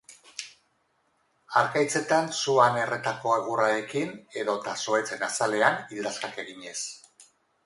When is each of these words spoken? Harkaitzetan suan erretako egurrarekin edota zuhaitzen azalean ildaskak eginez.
Harkaitzetan 1.59 2.31
suan 2.39 2.79
erretako 2.85 3.35
egurrarekin 3.43 4.17
edota 4.45 4.75
zuhaitzen 4.87 5.27
azalean 5.29 5.79
ildaskak 5.99 6.43
eginez. 6.47 6.79